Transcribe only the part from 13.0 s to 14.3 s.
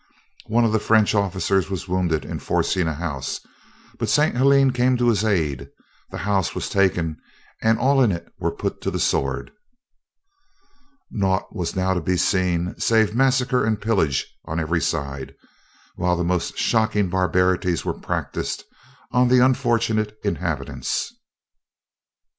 massacre and pillage